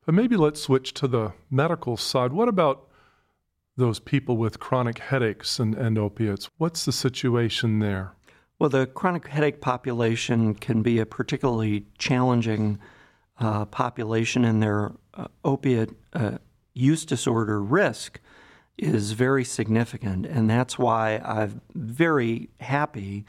but 0.05 0.15
maybe 0.15 0.36
let's 0.36 0.62
switch 0.62 0.93
to 0.96 1.08
the 1.08 1.34
medical 1.50 1.98
side. 1.98 2.34
What 2.34 2.48
about 2.48 2.88
those 3.77 4.00
people 4.00 4.38
with 4.38 4.60
chronic 4.60 5.00
headaches 5.00 5.60
and, 5.60 5.75
and 5.75 5.98
opiates? 5.98 6.50
What's 6.58 6.86
the 6.86 6.91
situation 6.91 7.79
there? 7.79 8.13
Well, 8.60 8.70
the 8.70 8.86
chronic 8.86 9.27
headache 9.27 9.62
population 9.62 10.53
can 10.53 10.84
be 10.84 11.00
a 11.00 11.05
particularly 11.05 11.88
challenging 11.98 12.79
uh, 13.39 13.65
population, 13.65 14.46
and 14.46 14.62
their 14.62 14.91
uh, 15.15 15.27
opiate 15.43 15.89
uh, 16.13 16.38
use 16.74 17.05
disorder 17.05 17.62
risk 17.62 18.20
is 18.77 19.13
very 19.13 19.43
significant. 19.43 20.25
And 20.25 20.50
that's 20.50 20.77
why 20.77 21.17
I'm 21.24 21.62
very 21.74 22.50
happy 22.60 23.25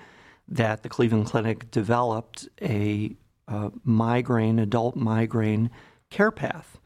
that 0.48 0.82
the 0.82 0.88
Cleveland 0.88 1.26
Clinic 1.26 1.70
developed 1.70 2.48
a 2.60 3.16
uh, 3.48 3.70
migraine, 3.84 4.58
adult 4.58 4.96
migraine 4.96 5.70
care 6.12 6.30
path 6.30 6.78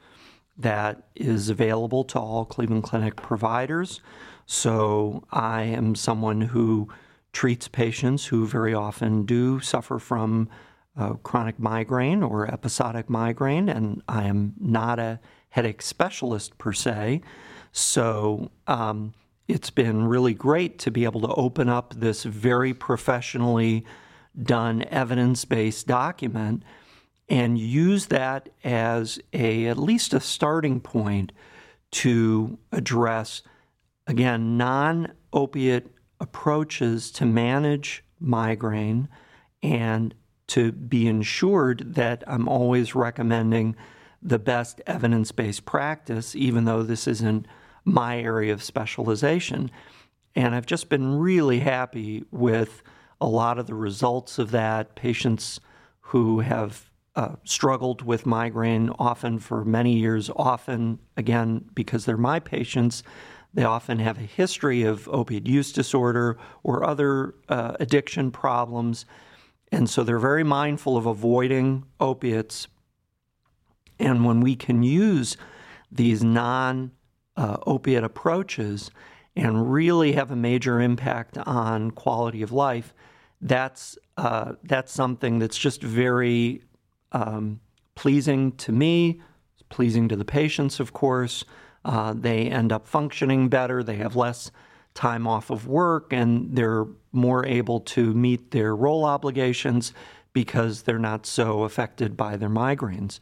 that 0.57 1.09
is 1.15 1.51
available 1.51 2.05
to 2.05 2.19
all 2.19 2.45
Cleveland 2.45 2.85
Clinic 2.85 3.17
providers. 3.17 4.01
So 4.47 5.25
I 5.31 5.63
am 5.63 5.95
someone 5.95 6.41
who 6.41 6.89
treats 7.33 7.69
patients 7.69 8.27
who 8.27 8.47
very 8.47 8.73
often 8.73 9.27
do 9.27 9.61
suffer 9.61 9.99
from 9.99 10.49
uh, 10.97 11.15
chronic 11.15 11.59
migraine 11.59 12.23
or 12.23 12.51
episodic 12.51 13.11
migraine, 13.11 13.69
and 13.69 14.03
I 14.09 14.25
am 14.25 14.55
not 14.59 14.99
a 14.99 15.21
headache 15.51 15.83
specialist 15.83 16.57
per 16.57 16.73
se. 16.73 17.21
So 17.73 18.51
um, 18.67 19.13
it's 19.49 19.69
been 19.69 20.07
really 20.07 20.33
great 20.33 20.79
to 20.81 20.91
be 20.91 21.05
able 21.05 21.21
to 21.23 21.35
open 21.35 21.69
up 21.69 21.93
this 21.95 22.23
very 22.23 22.73
professionally 22.73 23.85
done 24.41 24.85
evidence 24.91 25.45
based 25.45 25.87
document 25.87 26.63
and 27.29 27.59
use 27.59 28.07
that 28.07 28.49
as 28.65 29.19
a 29.33 29.67
at 29.67 29.79
least 29.79 30.15
a 30.15 30.21
starting 30.21 30.81
point 30.81 31.33
to 31.91 32.59
address 32.73 33.43
again 34.07 34.57
non 34.57 35.13
opiate 35.33 35.87
approaches 36.21 37.11
to 37.11 37.27
manage 37.27 38.05
migraine 38.21 39.09
and 39.63 40.15
to 40.47 40.73
be 40.73 41.07
ensured 41.09 41.95
that 41.95 42.23
I'm 42.27 42.49
always 42.49 42.95
recommending 42.95 43.77
the 44.23 44.39
best 44.39 44.81
evidence 44.87 45.33
based 45.33 45.65
practice, 45.65 46.35
even 46.35 46.65
though 46.65 46.83
this 46.83 47.07
isn't 47.07 47.47
my 47.85 48.19
area 48.19 48.53
of 48.53 48.63
specialization. 48.63 49.71
And 50.35 50.55
I've 50.55 50.67
just 50.67 50.89
been 50.89 51.19
really 51.19 51.61
happy 51.61 52.25
with 52.31 52.83
a 53.21 53.27
lot 53.27 53.59
of 53.59 53.67
the 53.67 53.75
results 53.75 54.39
of 54.39 54.51
that. 54.51 54.95
Patients 54.95 55.61
who 56.01 56.41
have 56.41 56.91
uh, 57.17 57.37
struggled 57.45 58.03
with 58.03 58.27
migraine 58.27 58.91
often 58.99 59.39
for 59.39 59.65
many 59.65 59.95
years, 59.99 60.31
often, 60.37 60.99
again, 61.17 61.65
because 61.75 62.05
they're 62.05 62.19
my 62.19 62.39
patients, 62.39 63.03
they 63.55 63.65
often 63.65 63.99
have 64.01 64.19
a 64.19 64.23
history 64.23 64.83
of 64.83 65.09
opiate 65.09 65.47
use 65.47 65.73
disorder 65.73 66.37
or 66.63 66.85
other 66.85 67.35
uh, 67.49 67.73
addiction 67.81 68.31
problems. 68.31 69.07
And 69.73 69.89
so 69.89 70.05
they're 70.05 70.19
very 70.19 70.45
mindful 70.45 70.97
of 70.99 71.07
avoiding 71.07 71.87
opiates. 71.99 72.69
And 73.99 74.27
when 74.27 74.43
we 74.43 74.55
can 74.55 74.83
use 74.83 75.39
these 75.91 76.23
non 76.23 76.91
uh, 77.35 77.57
opiate 77.67 78.05
approaches 78.05 78.91
and 79.35 79.73
really 79.73 80.13
have 80.13 80.31
a 80.31 80.37
major 80.37 80.81
impact 80.81 81.39
on 81.39 81.93
quality 81.93 82.43
of 82.43 82.53
life, 82.53 82.93
that's 83.41 83.97
uh, 84.19 84.53
that's 84.65 84.93
something 84.93 85.39
that's 85.39 85.59
just 85.59 85.83
very 85.83 86.63
um, 87.17 87.61
pleasing 87.95 88.53
to 88.53 88.73
me, 88.73 89.21
pleasing 89.71 90.07
to 90.09 90.17
the 90.17 90.25
patients, 90.25 90.81
of 90.81 90.93
course. 90.93 91.45
Uh, 91.85 92.13
they 92.13 92.49
end 92.49 92.73
up 92.73 92.87
functioning 92.87 93.49
better. 93.49 93.83
They 93.83 93.97
have 93.97 94.17
less 94.17 94.51
time 94.93 95.27
off 95.27 95.51
of 95.51 95.67
work, 95.67 96.13
and 96.13 96.55
they're 96.55 96.87
more 97.13 97.47
able 97.47 97.81
to 97.81 98.13
meet 98.13 98.51
their 98.51 98.77
role 98.77 99.05
obligations 99.05 99.95
because 100.35 100.83
they're 100.83 100.99
not 100.99 101.25
so 101.25 101.63
affected 101.63 102.17
by 102.17 102.37
their 102.37 102.51
migraines. 102.51 103.21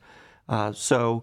Uh, 0.48 0.72
so, 0.72 1.22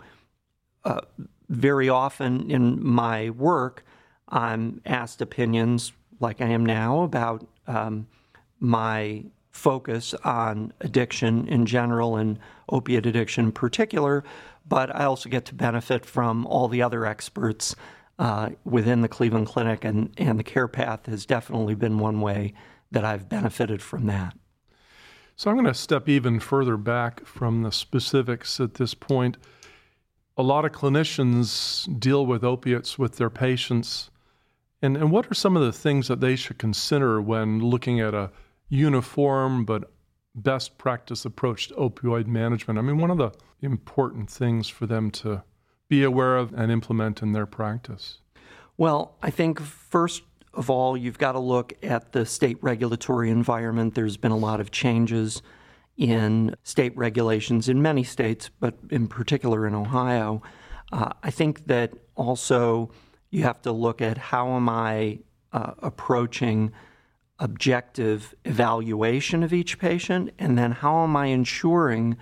uh, 0.86 1.02
very 1.50 1.90
often 1.90 2.50
in 2.50 2.82
my 2.82 3.32
work, 3.32 3.84
I'm 4.30 4.82
asked 4.86 5.22
opinions, 5.22 5.92
like 6.22 6.40
I 6.40 6.48
am 6.48 6.66
now, 6.66 7.02
about 7.02 7.46
um, 7.68 8.08
my 8.62 9.26
focus 9.52 10.14
on 10.24 10.74
addiction 10.82 11.48
in 11.48 11.66
general 11.66 12.16
and 12.16 12.40
opiate 12.70 13.06
addiction 13.06 13.46
in 13.46 13.52
particular, 13.52 14.24
but 14.68 14.96
I 14.96 15.06
also 15.06 15.30
get 15.30 15.46
to 15.46 15.56
benefit 15.56 16.06
from 16.06 16.46
all 16.48 16.68
the 16.68 16.82
other 16.82 17.06
experts 17.06 17.76
uh, 18.20 18.50
within 18.64 19.02
the 19.02 19.08
Cleveland 19.08 19.48
Clinic, 19.48 19.84
and, 19.84 20.14
and 20.18 20.38
the 20.38 20.44
care 20.44 20.68
path 20.68 21.08
has 21.08 21.26
definitely 21.26 21.76
been 21.76 21.98
one 21.98 22.22
way 22.22 22.54
that 22.92 23.04
I've 23.04 23.28
benefited 23.28 23.82
from 23.82 24.06
that. 24.08 24.36
So 25.36 25.50
I'm 25.50 25.56
going 25.56 25.66
to 25.66 25.74
step 25.74 26.08
even 26.08 26.40
further 26.40 26.78
back 26.78 27.26
from 27.26 27.64
the 27.64 27.72
specifics 27.72 28.60
at 28.60 28.76
this 28.76 28.94
point 28.94 29.38
a 30.38 30.44
lot 30.44 30.66
of 30.66 30.72
clinicians 30.72 31.88
deal 32.00 32.26
with 32.26 32.44
opiates 32.44 32.98
with 32.98 33.18
their 33.18 33.30
patients. 33.30 34.10
And, 34.82 34.98
and 34.98 35.12
what 35.12 35.30
are 35.30 35.36
some 35.36 35.56
of 35.56 35.64
the 35.64 35.72
things 35.72 36.08
that 36.08 36.22
they 36.22 36.36
should 36.36 36.58
consider 36.58 37.22
when 37.22 37.60
looking 37.60 38.00
at 38.00 38.14
a 38.14 38.32
uniform 38.72 39.66
but 39.66 39.92
best 40.34 40.78
practice 40.80 41.26
approach 41.26 41.68
to 41.68 41.76
opioid 41.76 42.26
management? 42.26 42.80
I 42.80 42.82
mean, 42.82 42.98
one 42.98 43.12
of 43.12 43.18
the 43.18 43.32
important 43.62 44.32
things 44.32 44.68
for 44.68 44.88
them 44.88 45.12
to 45.12 45.44
be 45.92 46.04
aware 46.04 46.38
of 46.38 46.54
and 46.54 46.72
implement 46.72 47.22
in 47.22 47.34
their 47.34 47.46
practice? 47.46 48.20
Well, 48.78 49.18
I 49.22 49.30
think 49.30 49.60
first 49.60 50.24
of 50.54 50.70
all, 50.70 50.96
you've 50.96 51.18
got 51.18 51.34
to 51.34 51.40
look 51.40 51.74
at 51.84 52.14
the 52.14 52.26
state 52.26 52.58
regulatory 52.62 53.30
environment. 53.30 53.94
There's 53.94 54.18
been 54.18 54.32
a 54.32 54.38
lot 54.38 54.60
of 54.62 54.72
changes 54.72 55.42
in 55.98 56.56
state 56.64 56.96
regulations 56.98 57.68
in 57.68 57.82
many 57.82 58.04
states, 58.04 58.50
but 58.60 58.76
in 58.90 59.08
particular 59.08 59.68
in 59.68 59.76
Ohio. 59.76 60.42
Uh, 60.92 61.12
I 61.22 61.30
think 61.30 61.68
that 61.68 61.94
also 62.16 62.92
you 63.30 63.44
have 63.44 63.62
to 63.64 63.72
look 63.74 64.02
at 64.02 64.18
how 64.18 64.56
am 64.56 64.70
I 64.70 65.20
uh, 65.52 65.74
approaching 65.80 66.72
objective 67.42 68.34
evaluation 68.46 69.44
of 69.44 69.52
each 69.52 69.78
patient, 69.78 70.32
and 70.40 70.58
then 70.58 70.72
how 70.72 71.04
am 71.04 71.16
I 71.18 71.28
ensuring 71.28 72.16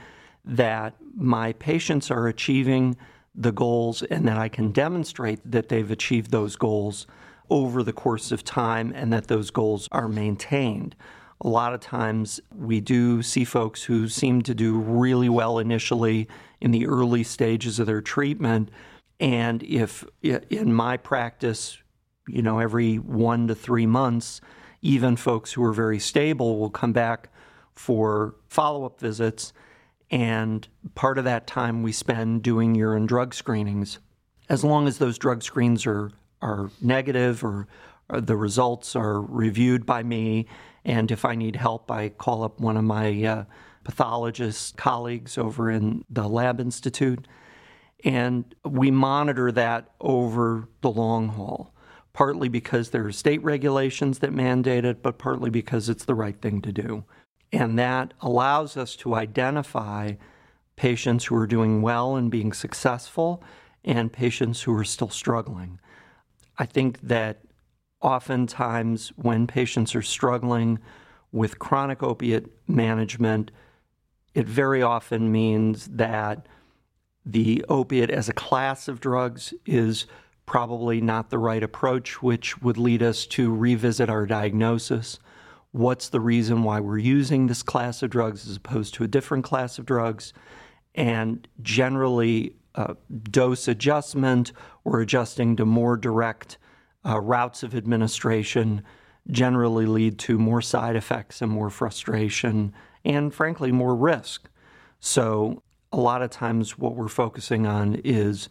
that 0.44 0.96
my 1.16 1.54
patients 1.54 2.10
are 2.10 2.28
achieving 2.28 2.98
the 3.36 3.52
goals 3.52 4.02
and 4.02 4.28
that 4.28 4.38
I 4.38 4.50
can 4.50 4.72
demonstrate 4.72 5.40
that 5.50 5.70
they've 5.70 5.92
achieved 5.92 6.32
those 6.32 6.56
goals 6.56 7.06
over 7.52 7.84
the 7.84 7.94
course 7.94 8.32
of 8.32 8.44
time 8.44 8.92
and 8.96 9.14
that 9.14 9.28
those 9.28 9.52
goals 9.52 9.88
are 9.92 10.08
maintained 10.08 10.96
a 11.42 11.48
lot 11.48 11.74
of 11.74 11.80
times 11.80 12.42
we 12.54 12.82
do 12.82 13.22
see 13.22 13.46
folks 13.46 13.84
who 13.84 14.10
seem 14.10 14.42
to 14.42 14.54
do 14.54 14.78
really 14.78 15.30
well 15.30 15.60
initially 15.60 16.28
in 16.60 16.72
the 16.72 16.86
early 16.86 17.24
stages 17.24 17.80
of 17.80 17.88
their 17.88 18.02
treatment. 18.02 18.70
And 19.20 19.64
if 19.64 20.06
in 20.22 20.74
my 20.74 20.98
practice, 20.98 21.78
you 22.28 22.42
know, 22.42 22.60
every 22.60 22.98
one 22.98 23.48
to 23.48 23.56
three 23.56 23.86
months, 23.86 24.42
even 24.82 25.16
folks 25.16 25.54
who 25.54 25.64
are 25.64 25.74
very 25.74 26.00
stable 26.00 26.60
will 26.60 26.70
come 26.70 26.94
back 26.94 27.30
for 27.74 28.36
follow 28.48 28.86
up 28.86 29.00
visits. 29.00 29.54
And 30.12 30.68
part 30.96 31.18
of 31.18 31.26
that 31.26 31.48
time 31.48 31.84
we 31.84 31.92
spend 31.92 32.44
doing 32.44 32.76
urine 32.76 33.06
drug 33.06 33.34
screenings. 33.34 34.00
As 34.50 34.64
long 34.64 34.88
as 34.88 34.98
those 34.98 35.18
drug 35.18 35.44
screens 35.44 35.86
are, 35.86 36.12
are 36.42 36.72
negative 36.82 37.44
or, 37.44 37.68
or 38.10 38.22
the 38.22 38.36
results 38.36 38.96
are 38.96 39.22
reviewed 39.22 39.86
by 39.86 40.04
me 40.04 40.48
and 40.86 41.12
if 41.12 41.26
I 41.26 41.36
need 41.36 41.56
help, 41.56 41.92
I 41.92 42.10
call 42.10 42.44
up 42.44 42.60
one 42.60 42.78
of 42.78 42.84
my 42.84 43.24
uh, 43.24 43.44
pathologists, 43.84 44.74
colleagues 44.76 45.38
over 45.38 45.70
in 45.70 46.06
the 46.10 46.28
Lab 46.28 46.60
Institute. 46.60 47.28
And 48.06 48.56
we 48.64 48.92
monitor 48.92 49.52
that 49.52 49.92
over 50.00 50.70
the 50.82 50.90
long 50.90 51.30
haul, 51.30 51.74
partly 52.20 52.50
because 52.50 52.90
there 52.90 53.06
are 53.06 53.14
state 53.14 53.42
regulations 53.46 54.20
that 54.20 54.34
mandate 54.34 54.84
it, 54.84 55.02
but 55.02 55.18
partly 55.18 55.50
because 55.50 55.88
it's 55.88 56.04
the 56.04 56.14
right 56.14 56.42
thing 56.42 56.62
to 56.62 56.70
do. 56.70 57.06
And 57.54 57.80
that 57.80 58.14
allows 58.20 58.76
us 58.76 58.98
to 58.98 59.16
identify 59.16 60.16
patients 60.76 61.24
who 61.24 61.38
are 61.38 61.48
doing 61.48 61.82
well 61.82 62.18
and 62.18 62.30
being 62.30 62.52
successful 62.52 63.42
and 63.86 64.12
patients 64.12 64.64
who 64.64 64.76
are 64.78 64.84
still 64.84 65.08
struggling. 65.08 65.80
I 66.58 66.66
think 66.66 67.00
that 67.04 67.40
oftentimes 68.02 69.14
when 69.16 69.48
patients 69.48 69.96
are 69.96 70.02
struggling 70.02 70.80
with 71.32 71.58
chronic 71.58 72.04
opiate 72.04 72.48
management, 72.68 73.50
it 74.34 74.46
very 74.46 74.82
often 74.82 75.32
means 75.32 75.88
that 75.88 76.48
the 77.26 77.64
opiate 77.70 78.10
as 78.10 78.28
a 78.28 78.34
class 78.34 78.90
of 78.90 79.00
drugs 79.00 79.54
is 79.66 80.06
probably 80.50 81.00
not 81.00 81.30
the 81.30 81.38
right 81.38 81.62
approach, 81.62 82.24
which 82.24 82.60
would 82.60 82.76
lead 82.76 83.04
us 83.04 83.28
to 83.28 83.54
revisit 83.54 84.10
our 84.10 84.26
diagnosis. 84.26 85.20
What's 85.74 86.10
the 86.10 86.20
reason 86.20 86.64
why 86.64 86.80
we're 86.80 86.98
using 86.98 87.46
this 87.46 87.62
class 87.62 88.02
of 88.02 88.10
drugs 88.10 88.50
as 88.50 88.56
opposed 88.56 88.96
to 88.96 89.04
a 89.04 89.08
different 89.08 89.46
class 89.46 89.78
of 89.78 89.86
drugs? 89.86 90.34
And 90.96 91.48
generally, 91.62 92.56
uh, 92.74 92.96
dose 93.30 93.68
adjustment 93.68 94.52
or 94.86 95.02
adjusting 95.02 95.56
to 95.58 95.66
more 95.66 95.96
direct 95.96 96.58
uh, 97.06 97.22
routes 97.22 97.62
of 97.62 97.76
administration 97.76 98.82
generally 99.30 99.86
lead 99.86 100.18
to 100.18 100.40
more 100.40 100.64
side 100.64 100.96
effects 100.96 101.44
and 101.44 101.52
more 101.52 101.70
frustration 101.70 102.74
and, 103.06 103.32
frankly, 103.36 103.72
more 103.72 103.96
risk. 103.96 104.50
So, 105.00 105.62
a 105.92 105.98
lot 105.98 106.24
of 106.24 106.32
times, 106.32 106.76
what 106.76 106.96
we're 106.96 107.08
focusing 107.08 107.68
on 107.68 108.02
is 108.04 108.50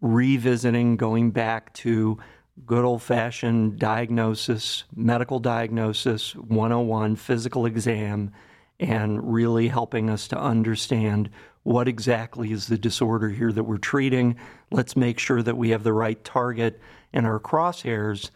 revisiting, 0.00 0.96
going 0.96 1.30
back 1.30 1.72
to 1.74 2.18
good 2.66 2.84
old 2.84 3.02
fashioned 3.02 3.78
diagnosis, 3.78 4.84
medical 4.94 5.38
diagnosis, 5.38 6.34
101, 6.34 7.16
physical 7.16 7.66
exam, 7.66 8.30
and 8.78 9.32
really 9.32 9.68
helping 9.68 10.08
us 10.08 10.28
to 10.28 10.38
understand 10.38 11.30
what 11.62 11.88
exactly 11.88 12.52
is 12.52 12.66
the 12.66 12.78
disorder 12.78 13.28
here 13.28 13.52
that 13.52 13.64
we're 13.64 13.78
treating. 13.78 14.36
Let's 14.70 14.96
make 14.96 15.18
sure 15.18 15.42
that 15.42 15.56
we 15.56 15.70
have 15.70 15.82
the 15.82 15.92
right 15.92 16.22
target 16.24 16.80
in 17.12 17.24
our 17.26 17.38
crosshairs 17.38 18.30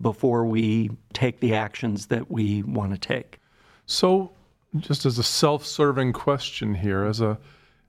before 0.00 0.46
we 0.46 0.90
take 1.12 1.40
the 1.40 1.54
actions 1.54 2.06
that 2.06 2.30
we 2.30 2.62
want 2.62 2.92
to 2.92 2.98
take. 2.98 3.40
So, 3.86 4.32
just 4.78 5.04
as 5.04 5.18
a 5.18 5.24
self-serving 5.24 6.12
question 6.12 6.74
here, 6.74 7.04
as 7.04 7.20
a 7.20 7.38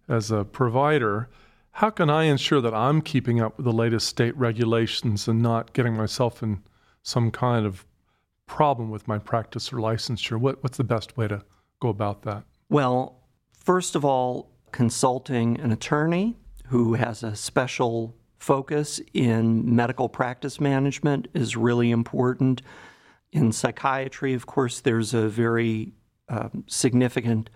as 0.09 0.31
a 0.31 0.43
provider, 0.43 1.29
how 1.73 1.89
can 1.89 2.09
I 2.09 2.23
ensure 2.23 2.61
that 2.61 2.73
I'm 2.73 3.01
keeping 3.01 3.39
up 3.39 3.57
with 3.57 3.65
the 3.65 3.71
latest 3.71 4.07
state 4.07 4.35
regulations 4.37 5.27
and 5.27 5.41
not 5.41 5.73
getting 5.73 5.95
myself 5.95 6.43
in 6.43 6.61
some 7.03 7.31
kind 7.31 7.65
of 7.65 7.85
problem 8.45 8.89
with 8.89 9.07
my 9.07 9.17
practice 9.17 9.71
or 9.71 9.77
licensure? 9.77 10.37
What, 10.37 10.61
what's 10.63 10.77
the 10.77 10.83
best 10.83 11.15
way 11.17 11.27
to 11.27 11.43
go 11.79 11.89
about 11.89 12.23
that? 12.23 12.43
Well, 12.69 13.21
first 13.53 13.95
of 13.95 14.03
all, 14.03 14.51
consulting 14.71 15.59
an 15.59 15.71
attorney 15.71 16.37
who 16.67 16.95
has 16.95 17.23
a 17.23 17.35
special 17.35 18.15
focus 18.39 18.99
in 19.13 19.75
medical 19.75 20.09
practice 20.09 20.59
management 20.59 21.27
is 21.33 21.55
really 21.55 21.91
important. 21.91 22.61
In 23.31 23.51
psychiatry, 23.51 24.33
of 24.33 24.45
course, 24.45 24.81
there's 24.81 25.13
a 25.13 25.29
very 25.29 25.93
um, 26.27 26.63
significant 26.67 27.49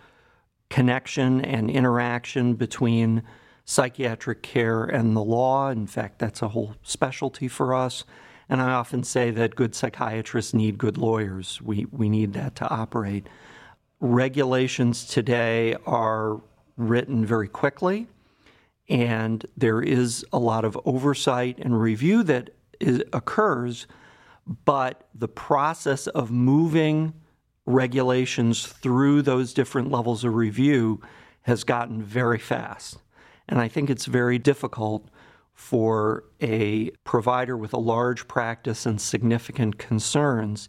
connection 0.70 1.44
and 1.44 1.70
interaction 1.70 2.54
between 2.54 3.24
psychiatric 3.66 4.44
care 4.44 4.84
and 4.84 5.16
the 5.16 5.24
law. 5.24 5.70
In 5.70 5.88
fact, 5.88 6.20
that's 6.20 6.42
a 6.42 6.50
whole 6.50 6.76
specialty 6.84 7.48
for 7.48 7.74
us. 7.74 8.04
And 8.48 8.62
I 8.62 8.72
often 8.72 9.04
say 9.04 9.32
that 9.32 9.56
good 9.56 9.74
psychiatrists 9.74 10.54
need 10.54 10.78
good 10.78 10.98
lawyers. 10.98 11.62
We, 11.62 11.88
we 11.92 12.10
need 12.10 12.34
that 12.34 12.56
to 12.58 12.70
operate. 12.70 13.28
Regulations 14.00 15.06
today 15.06 15.76
are 15.88 16.42
written 16.78 17.26
very 17.26 17.48
quickly, 17.48 18.08
and 18.88 19.44
there 19.58 19.82
is 19.82 20.24
a 20.32 20.38
lot 20.38 20.64
of 20.64 20.80
oversight 20.86 21.58
and 21.58 21.82
review 21.82 22.22
that 22.24 22.52
is, 22.80 23.02
occurs, 23.14 23.88
but 24.66 25.08
the 25.16 25.28
process 25.28 26.06
of 26.08 26.30
moving 26.30 27.14
regulations 27.66 28.68
through 28.68 29.24
those 29.24 29.54
different 29.54 29.90
levels 29.90 30.24
of 30.24 30.36
review 30.36 31.02
has 31.44 31.64
gotten 31.64 32.04
very 32.04 32.38
fast. 32.38 33.00
And 33.48 33.60
I 33.60 33.68
think 33.68 33.90
it's 33.90 34.06
very 34.06 34.40
difficult 34.40 35.10
for 35.54 36.26
a 36.42 36.90
provider 37.04 37.56
with 37.56 37.74
a 37.74 37.80
large 37.80 38.28
practice 38.28 38.86
and 38.86 39.00
significant 39.00 39.78
concerns 39.78 40.68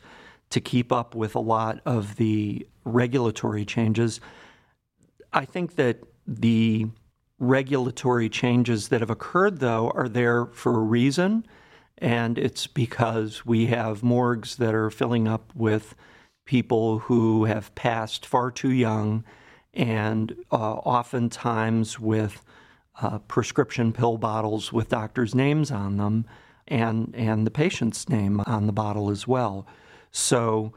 to 0.51 0.61
keep 0.61 0.93
up 0.93 1.15
with 1.15 1.35
a 1.35 1.41
lot 1.41 1.81
of 1.85 2.17
the 2.17 2.67
regulatory 2.85 3.65
changes. 3.65 4.21
I 5.33 5.45
think 5.45 5.75
that 5.75 5.99
the 6.27 6.87
regulatory 7.39 8.29
changes 8.29 8.89
that 8.89 9.01
have 9.01 9.11
occurred, 9.11 9.59
though, 9.59 9.91
are 9.91 10.09
there 10.09 10.47
for 10.47 10.77
a 10.77 10.83
reason. 10.83 11.45
And 11.99 12.39
it's 12.39 12.67
because 12.67 13.45
we 13.45 13.67
have 13.67 14.03
morgues 14.03 14.57
that 14.57 14.75
are 14.75 14.91
filling 14.91 15.27
up 15.27 15.53
with 15.55 15.95
people 16.45 17.01
who 17.01 17.45
have 17.47 17.75
passed 17.75 18.25
far 18.25 18.51
too 18.51 18.71
young 18.71 19.25
and 19.75 20.35
uh, 20.51 20.75
oftentimes 20.75 21.99
with 21.99 22.43
uh, 23.01 23.19
prescription 23.21 23.93
pill 23.93 24.19
bottles 24.19 24.73
with 24.73 24.89
doctors' 24.89 25.35
names 25.35 25.71
on 25.71 25.97
them 25.97 26.25
and, 26.69 27.15
and 27.15 27.47
the 27.47 27.51
patient's 27.51 28.09
name 28.09 28.41
on 28.47 28.67
the 28.67 28.73
bottle 28.73 29.11
as 29.11 29.27
well. 29.27 29.67
So, 30.11 30.73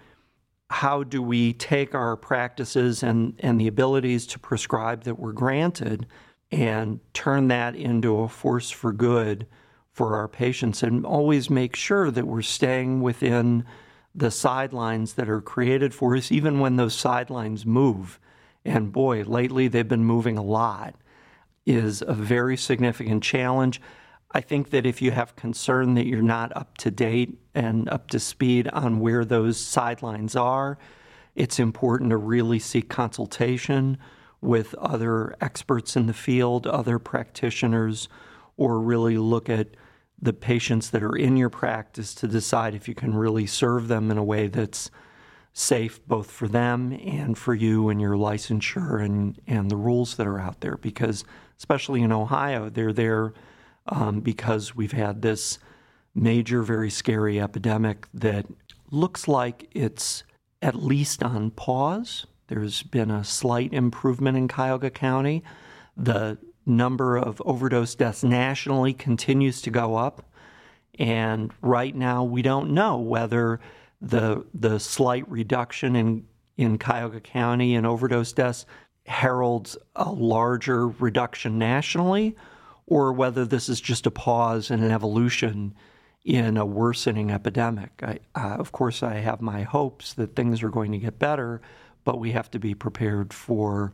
how 0.72 1.02
do 1.02 1.24
we 1.24 1.54
take 1.54 1.96
our 1.96 2.16
practices 2.16 3.02
and, 3.02 3.34
and 3.40 3.60
the 3.60 3.68
abilities 3.68 4.28
to 4.28 4.38
prescribe 4.38 5.04
that 5.06 5.18
were 5.18 5.34
granted 5.34 6.06
and 6.52 7.00
turn 7.14 7.48
that 7.48 7.76
into 7.76 8.20
a 8.20 8.28
force 8.28 8.70
for 8.70 8.94
good 8.94 9.48
for 9.92 10.16
our 10.16 10.28
patients 10.28 10.84
and 10.84 11.06
always 11.06 11.50
make 11.50 11.76
sure 11.76 12.12
that 12.12 12.28
we're 12.28 12.42
staying 12.42 13.02
within 13.02 13.66
the 14.14 14.32
sidelines 14.32 15.14
that 15.16 15.30
are 15.30 15.42
created 15.42 15.94
for 15.94 16.16
us, 16.16 16.32
even 16.32 16.60
when 16.60 16.76
those 16.76 16.94
sidelines 16.94 17.66
move. 17.66 18.20
And 18.64 18.92
boy, 18.92 19.24
lately 19.24 19.68
they've 19.68 19.88
been 19.88 20.06
moving 20.06 20.38
a 20.38 20.44
lot, 20.44 20.96
is 21.70 22.02
a 22.06 22.14
very 22.14 22.58
significant 22.58 23.22
challenge. 23.24 23.80
I 24.32 24.42
think 24.42 24.72
that 24.72 24.86
if 24.86 25.02
you 25.02 25.12
have 25.12 25.36
concern 25.36 25.94
that 25.94 26.08
you're 26.08 26.22
not 26.22 26.56
up 26.56 26.78
to 26.80 26.92
date 26.92 27.38
and 27.54 27.88
up 27.90 28.10
to 28.10 28.20
speed 28.20 28.68
on 28.70 29.00
where 29.00 29.24
those 29.24 29.58
sidelines 29.60 30.36
are, 30.36 30.78
it's 31.36 31.60
important 31.60 32.10
to 32.10 32.18
really 32.18 32.60
seek 32.60 32.90
consultation 32.90 33.98
with 34.42 34.74
other 34.76 35.36
experts 35.42 35.96
in 35.96 36.08
the 36.08 36.14
field, 36.14 36.66
other 36.66 36.98
practitioners, 36.98 38.10
or 38.58 38.80
really 38.80 39.18
look 39.18 39.48
at 39.48 39.68
the 40.22 40.34
patients 40.34 40.90
that 40.90 41.04
are 41.04 41.16
in 41.16 41.38
your 41.38 41.50
practice 41.50 42.14
to 42.16 42.28
decide 42.28 42.74
if 42.74 42.88
you 42.88 42.96
can 42.96 43.16
really 43.16 43.46
serve 43.46 43.88
them 43.88 44.10
in 44.10 44.18
a 44.18 44.24
way 44.24 44.48
that's 44.48 44.90
safe 45.54 46.06
both 46.08 46.30
for 46.30 46.48
them 46.48 46.92
and 47.04 47.38
for 47.38 47.54
you 47.54 47.90
and 47.90 48.00
your 48.02 48.16
licensure 48.16 49.04
and, 49.04 49.40
and 49.48 49.70
the 49.70 49.78
rules 49.78 50.16
that 50.16 50.28
are 50.28 50.40
out 50.40 50.62
there. 50.62 50.78
Because, 50.78 51.24
especially 51.60 52.02
in 52.02 52.12
Ohio, 52.12 52.70
they're 52.70 52.94
there 52.94 53.34
um, 53.88 54.22
because 54.22 54.76
we've 54.76 54.94
had 54.94 55.22
this 55.22 55.60
major, 56.16 56.64
very 56.64 56.90
scary 56.90 57.40
epidemic 57.40 58.08
that 58.14 58.46
looks 58.92 59.28
like 59.28 59.70
it's 59.74 60.24
at 60.62 60.76
least 60.76 61.22
on 61.22 61.52
pause. 61.52 62.26
There's 62.48 62.82
been 62.84 63.12
a 63.12 63.24
slight 63.24 63.74
improvement 63.74 64.38
in 64.38 64.48
Cuyahoga 64.48 64.90
County. 64.90 65.44
The 65.96 66.38
number 66.66 67.18
of 67.18 67.42
overdose 67.46 67.94
deaths 67.96 68.24
nationally 68.24 68.94
continues 68.94 69.62
to 69.62 69.70
go 69.70 69.96
up. 69.96 70.24
And 70.98 71.52
right 71.62 71.96
now, 71.96 72.24
we 72.24 72.42
don't 72.42 72.72
know 72.72 72.98
whether 72.98 73.60
the, 74.02 74.46
the 74.54 74.80
slight 74.80 75.30
reduction 75.30 75.96
in, 75.96 76.26
in 76.58 76.78
Cuyahoga 76.78 77.20
County 77.20 77.76
in 77.76 77.86
overdose 77.86 78.34
deaths 78.34 78.66
heralds 79.10 79.76
a 79.96 80.12
larger 80.12 80.88
reduction 80.88 81.58
nationally 81.58 82.36
or 82.86 83.12
whether 83.12 83.44
this 83.44 83.68
is 83.68 83.82
just 83.82 84.06
a 84.06 84.12
pause 84.12 84.70
and 84.70 84.84
an 84.84 84.92
evolution 84.92 85.74
in 86.24 86.58
a 86.58 86.66
worsening 86.66 87.32
epidemic. 87.32 87.90
I, 88.04 88.20
uh, 88.36 88.58
of 88.60 88.72
course, 88.72 89.02
I 89.02 89.16
have 89.16 89.42
my 89.42 89.64
hopes 89.64 90.14
that 90.14 90.36
things 90.36 90.62
are 90.62 90.70
going 90.70 90.92
to 90.92 91.00
get 91.00 91.18
better, 91.18 91.60
but 92.04 92.20
we 92.20 92.34
have 92.34 92.52
to 92.52 92.60
be 92.60 92.76
prepared 92.76 93.34
for 93.34 93.94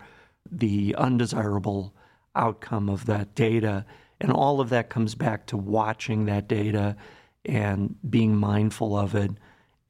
the 0.52 0.94
undesirable 0.98 1.94
outcome 2.36 2.90
of 2.90 3.06
that 3.06 3.36
data. 3.36 3.86
And 4.20 4.34
all 4.34 4.60
of 4.60 4.68
that 4.70 4.90
comes 4.90 5.16
back 5.16 5.46
to 5.48 5.56
watching 5.56 6.26
that 6.26 6.50
data 6.50 6.98
and 7.46 7.96
being 8.10 8.36
mindful 8.36 8.98
of 8.98 9.16
it 9.16 9.32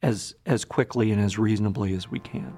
as, 0.04 0.36
as 0.46 0.66
quickly 0.66 1.12
and 1.12 1.20
as 1.20 1.40
reasonably 1.40 1.96
as 1.96 2.12
we 2.12 2.20
can. 2.20 2.56